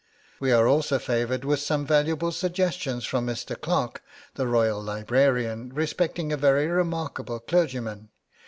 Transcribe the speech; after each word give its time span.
We 0.39 0.51
are 0.51 0.67
also 0.67 0.97
favoured 0.97 1.45
with 1.45 1.59
some 1.59 1.85
valuable 1.85 2.31
suggestions 2.31 3.05
from 3.05 3.27
Mr. 3.27 3.55
Clarke, 3.55 4.01
the 4.33 4.47
Royal 4.47 4.81
librarian, 4.81 5.69
respecting 5.75 6.31
a 6.33 6.37
very 6.37 6.65
remarkable 6.65 7.39
clergyman. 7.39 8.09